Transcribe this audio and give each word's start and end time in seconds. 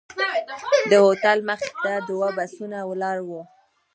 د 0.89 0.91
هوټل 1.03 1.39
مخې 1.49 1.71
ته 1.83 1.93
دوه 2.09 2.29
بسونه 2.37 2.77
ولاړ 2.89 3.17
وو. 3.27 3.41